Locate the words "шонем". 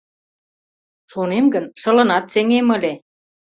1.11-1.45